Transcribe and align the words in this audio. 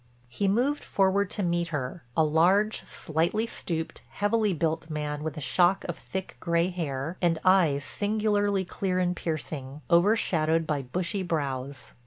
He 0.29 0.47
moved 0.47 0.83
forward 0.83 1.29
to 1.29 1.43
meet 1.43 1.67
her—a 1.67 2.23
large, 2.23 2.83
slightly 2.87 3.45
stooped, 3.45 4.01
heavily 4.13 4.51
built 4.51 4.89
man 4.89 5.21
with 5.21 5.37
a 5.37 5.41
shock 5.41 5.83
of 5.83 5.95
thick 5.95 6.37
gray 6.39 6.71
hair, 6.71 7.17
and 7.21 7.37
eyes, 7.45 7.85
singularly 7.85 8.65
clear 8.65 8.97
and 8.97 9.15
piercing, 9.15 9.81
overshadowed 9.91 10.65
by 10.65 10.81
bushy 10.81 11.21
brows. 11.21 11.93